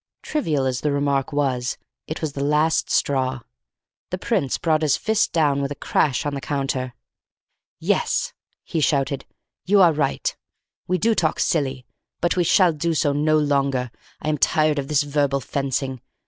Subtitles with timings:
[0.23, 3.41] Trivial as the remark was, it was the last straw.
[4.09, 6.95] The Prince brought his fist down with a crash on the counter.
[7.79, 8.33] "Yes,"
[8.63, 9.25] he shouted,
[9.63, 10.35] "you are right.
[10.87, 11.85] We do talk silly;
[12.19, 13.91] but we shall do so no longer.
[14.19, 16.01] I am tired of this verbal fencing.